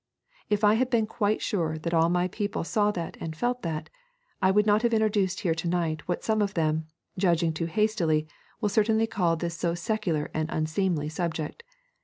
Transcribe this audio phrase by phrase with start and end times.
[0.49, 3.87] If I had been quite sure that all my people saw that and felt that,
[4.41, 6.87] I would not have introduced here to night what some of them,
[7.19, 8.27] judging too hastily,
[8.59, 11.61] will certainly call this so secular and unseemly subject.